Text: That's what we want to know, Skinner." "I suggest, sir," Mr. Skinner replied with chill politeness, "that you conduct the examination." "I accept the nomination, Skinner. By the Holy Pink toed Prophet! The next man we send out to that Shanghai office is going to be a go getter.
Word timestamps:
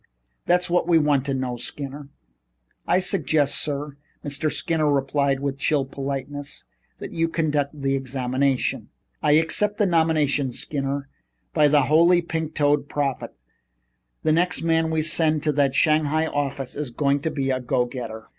That's 0.47 0.67
what 0.67 0.87
we 0.87 0.97
want 0.97 1.25
to 1.25 1.33
know, 1.35 1.57
Skinner." 1.57 2.07
"I 2.87 2.99
suggest, 2.99 3.53
sir," 3.53 3.97
Mr. 4.25 4.51
Skinner 4.51 4.91
replied 4.91 5.41
with 5.41 5.59
chill 5.59 5.85
politeness, 5.85 6.63
"that 6.97 7.11
you 7.11 7.27
conduct 7.29 7.79
the 7.79 7.93
examination." 7.93 8.89
"I 9.21 9.33
accept 9.33 9.77
the 9.77 9.85
nomination, 9.85 10.51
Skinner. 10.53 11.07
By 11.53 11.67
the 11.67 11.83
Holy 11.83 12.23
Pink 12.23 12.55
toed 12.55 12.89
Prophet! 12.89 13.35
The 14.23 14.31
next 14.31 14.63
man 14.63 14.89
we 14.89 15.03
send 15.03 15.35
out 15.35 15.43
to 15.43 15.51
that 15.51 15.75
Shanghai 15.75 16.25
office 16.25 16.75
is 16.75 16.89
going 16.89 17.19
to 17.19 17.29
be 17.29 17.51
a 17.51 17.59
go 17.59 17.85
getter. 17.85 18.29